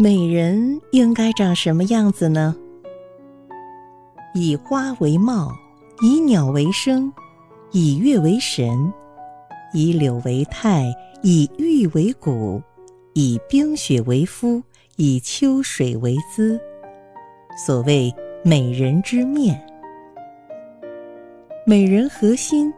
[0.00, 2.54] 美人应该长什么样子呢？
[4.32, 5.50] 以花为貌，
[6.00, 7.12] 以鸟为声，
[7.72, 8.92] 以月为神，
[9.74, 10.86] 以柳为态，
[11.24, 12.62] 以玉为骨，
[13.14, 14.62] 以冰雪为肤，
[14.94, 16.60] 以秋水为姿。
[17.56, 19.60] 所谓美人之面，
[21.66, 22.72] 美人何心？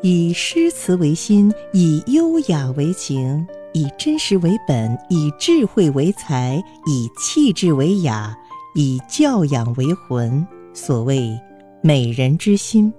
[0.00, 3.46] 以诗词为心，以优雅为情。
[3.72, 8.36] 以真实为本，以智慧为才，以气质为雅，
[8.74, 10.46] 以教养为魂。
[10.74, 11.38] 所谓
[11.82, 12.92] 美人之心。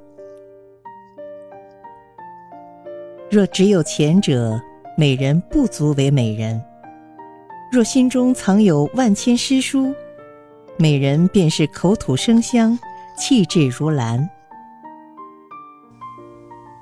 [3.31, 4.61] 若只有前者，
[4.95, 6.59] 美人不足为美人；
[7.71, 9.93] 若心中藏有万千诗书，
[10.77, 12.77] 美人便是口吐生香，
[13.17, 14.29] 气质如兰。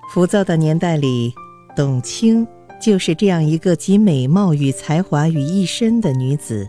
[0.10, 1.34] 浮躁的年代里，
[1.74, 2.46] 董卿。
[2.82, 6.68] 就是这样一个集美貌与才华于一身的女子。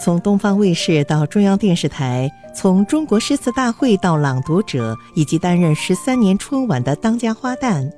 [0.00, 7.88] 从东方卫视到中央电视台，从中国诗词大会到朗读者，以及担任十三年春晚的当家花旦，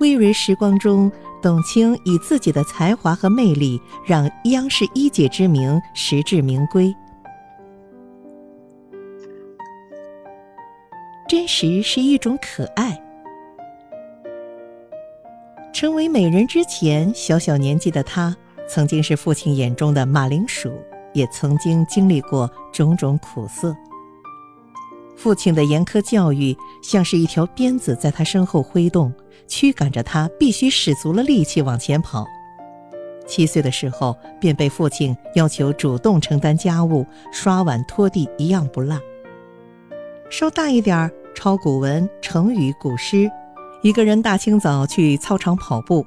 [0.00, 6.94] 微蕤时光中，董卿以自己的才华和魅力，让央视一姐之名实至名归。
[11.28, 13.00] 真实是一种可爱。
[15.80, 18.36] 成为美人之前，小小年纪的她，
[18.68, 20.70] 曾经是父亲眼中的马铃薯，
[21.14, 23.74] 也曾经经历过种种苦涩。
[25.16, 29.10] 父亲的严苛教育像是一条鞭子在她身后挥动，
[29.48, 32.26] 驱赶着她必须使足了力气往前跑。
[33.26, 39.00] 七岁的时候，便被父亲要求主动承担家务，刷碗拖地一样不落。
[40.28, 43.30] 稍大一点儿，抄古文、成语、古诗。
[43.82, 46.04] 一个人大清早去操场跑步，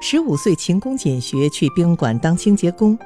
[0.00, 2.98] 十五岁勤工俭学去宾馆当清洁工。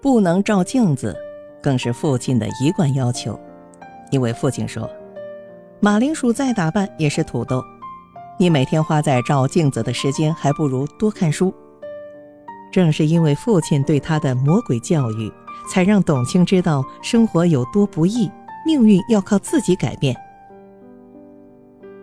[0.00, 1.16] 不能照镜子，
[1.60, 3.38] 更是父亲的一贯要求，
[4.12, 4.88] 因为父亲说
[5.80, 7.60] ：“马铃薯再打扮也是土豆，
[8.38, 11.52] 你每天花在照镜子的时间，还不如多看书。”
[12.70, 15.32] 正是因为父亲对他的魔鬼教育，
[15.68, 18.30] 才让董卿知道生活有多不易，
[18.64, 20.16] 命运要靠自己改变。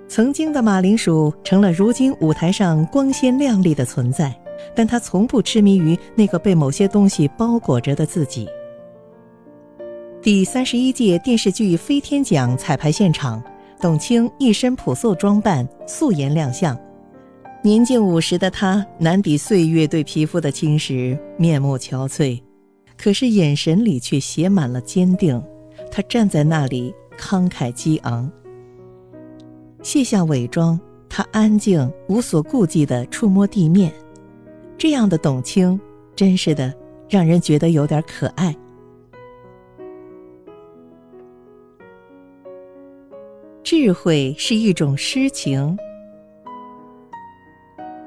[0.09, 4.33] 曾经的马铃薯成了如今舞台上光鲜亮丽的存在，
[4.73, 8.47] 但他从不痴迷于那个被某些东西包裹着的自己。
[10.21, 13.43] 第三十一届电视剧飞天奖彩排现场，
[13.81, 16.77] 董卿一身朴素装扮，素颜亮相。
[17.61, 22.41] 年近五十的她，难抵岁月对皮肤的侵蚀，面目憔悴，
[22.97, 25.41] 可是眼神里却写满了坚定。
[25.91, 28.31] 她站在那里，慷慨激昂。
[29.87, 30.77] 卸下伪装，
[31.07, 33.89] 他安静无所顾忌地触摸地面，
[34.77, 35.79] 这样的董卿，
[36.13, 36.73] 真是的
[37.07, 38.53] 让人觉得有点可爱。
[43.63, 45.77] 智慧是一种诗情，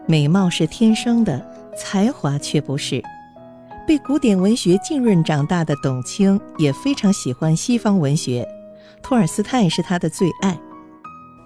[0.06, 1.42] 美貌是天生的，
[1.74, 3.02] 才华却不是。
[3.86, 8.47] 被古典文学浸润长大的董卿，也非常喜欢西方文学，
[9.02, 10.60] 托尔斯泰是他的最爱。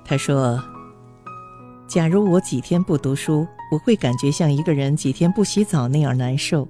[0.05, 0.63] 他说
[1.89, 6.69] ：“假如我几天不读书，我会感觉像一个人几天不洗澡那样难受。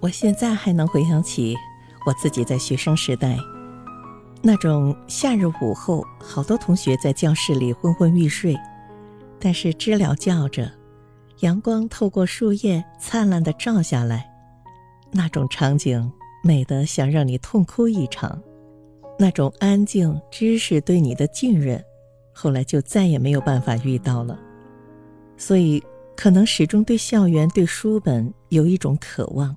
[0.00, 1.56] 我现在还能回想起
[2.04, 3.38] 我自己在学生时代，
[4.42, 8.58] 那种夏日午后，好多同学在教室里昏昏欲睡，
[9.38, 10.70] 但是知了叫着，
[11.40, 14.28] 阳光透过树叶灿烂的照下来，
[15.12, 16.12] 那种场景
[16.42, 18.42] 美得想让你痛哭一场，
[19.18, 21.80] 那种安静知识对你的浸润。”
[22.38, 24.38] 后来就再也没有办法遇到了，
[25.38, 25.82] 所以
[26.14, 29.56] 可能始终对校园、对书本有一种渴望。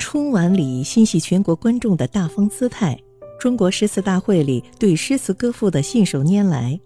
[0.00, 3.00] 春晚里心系全国观众的大方姿态，
[3.38, 6.80] 中国诗词大会里对诗词歌赋的信手拈来，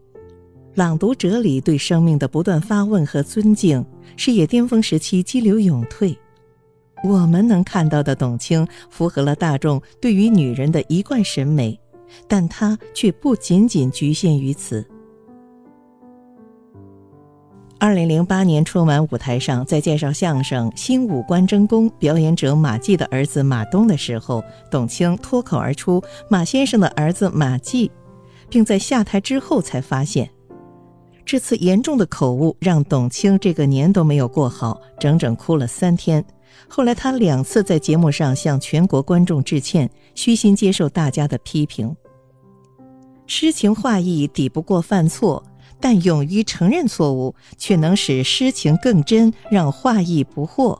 [0.74, 3.82] 朗读者里对生命的不断发问和尊敬，
[4.18, 6.14] 事业巅峰时期激流勇退。
[7.02, 11.80] 我们能看到的董卿，符合了大众对于女人的一贯审美。
[12.28, 14.86] 但他却不仅仅局限于此。
[17.78, 27.90] 二零零八年春晚舞台上，在介绍相声《新五官争功》表演者马季的儿子马东的时候，董卿脱口而出“马先生的儿子马季”，
[28.48, 30.30] 并在下台之后才发现，
[31.26, 36.24] 这次严重的口误让董卿这个年都没有过好，整整哭了三天。
[36.66, 41.94] 后来，他两次在节目上向全国观众致歉，虚心接受大家的批评。
[43.26, 45.42] 诗情画意抵不过犯错，
[45.80, 50.78] 但勇于承认错误，却能使诗情更真，让画意不惑。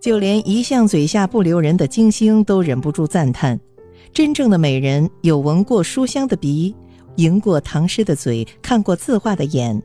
[0.00, 3.58] 就连一向嘴下不留人的金星都忍不住赞叹：
[4.12, 6.74] 真正的美人有闻过书香的鼻，
[7.16, 9.82] 吟过唐诗的嘴，看过字画的眼。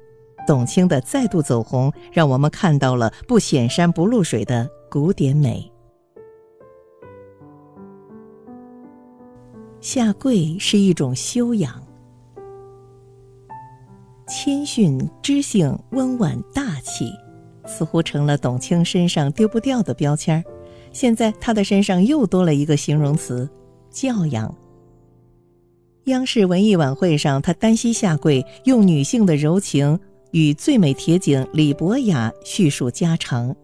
[0.47, 5.71] 董卿的再度走红，让我们看到了不显山不露水的古典美。
[9.81, 11.81] 下跪是一种修养，
[14.27, 17.09] 谦逊、知性、温婉、大气，
[17.65, 20.43] 似乎成了董卿身上丢不掉的标签儿。
[20.91, 23.49] 现在她的身上又多了一个形容词——
[23.89, 24.53] 教养。
[26.05, 29.99] 央视文艺晚会上，她单膝下跪，用女性的柔情。
[30.31, 33.55] 与最美铁警李博雅叙述家常。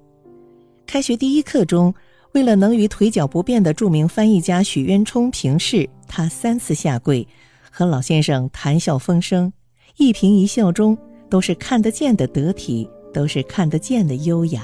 [0.88, 1.94] 开学第一课中，
[2.36, 7.26] 为了能与腿脚不便的著名翻译家许渊冲平视，他三次下跪，
[7.72, 9.54] 和老先生谈笑风生，
[9.96, 10.98] 一颦一笑中
[11.30, 14.64] 都是看得见的得体，都是看得见的优雅。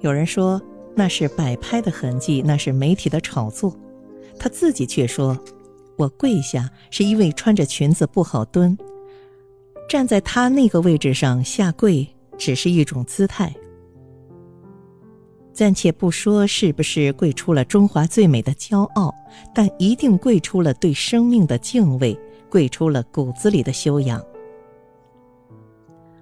[0.00, 0.60] 有人说
[0.96, 3.72] 那是摆拍的痕迹，那是媒体的炒作，
[4.40, 5.38] 他自己却说
[5.96, 8.76] ：“我跪下是因为穿着裙子不好蹲。”
[9.88, 12.04] 站在他那个位置上下跪，
[12.36, 13.54] 只是一种姿态。
[15.56, 19.14] 暂且不说是不是跪出了中华最美的骄傲，
[19.54, 22.14] 但一定跪出了对生命的敬畏，
[22.50, 24.22] 跪出了骨子里的修养。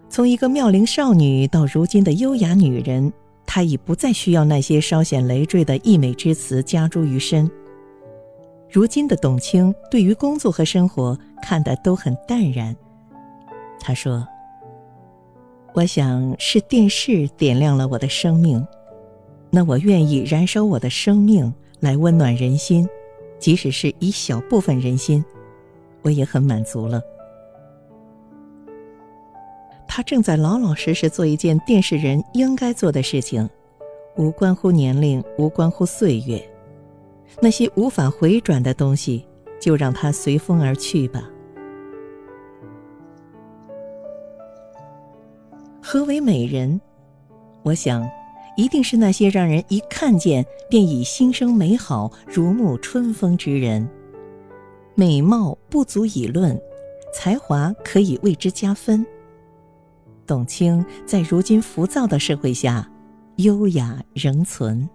[0.08, 3.12] 从一个妙龄少女到如今的优雅女人，
[3.44, 7.50] 她已不再需要那些稍显累赘的溢美之词加诸于身。
[8.70, 12.74] 如今的董卿，对于工作和生活看得都很淡然。
[13.80, 14.24] 他说
[15.74, 18.64] ：“我想是电视点亮了我的生命，
[19.54, 22.88] 那我愿意燃烧我的生命来温暖人心，
[23.38, 25.24] 即使是一小部分人心，
[26.02, 27.00] 我也很满足了。”
[29.86, 33.48] 他正在老老实实做一件电视人应该做的事情，
[34.16, 36.44] 无关乎年龄，无关乎岁月，
[37.40, 39.24] 那些无法回转的东西，
[39.60, 41.30] 就让它随风而去吧。
[45.80, 46.80] 何为美人？
[47.62, 48.04] 我想，
[48.56, 53.88] 一定是那些让人一看见便已心生美好、如沐春风之人。
[54.94, 56.60] 美貌不足以论，
[57.12, 59.04] 才华可以为之加分。
[60.26, 62.88] 董卿在如今浮躁的社会下，
[63.36, 64.88] 优雅仍存。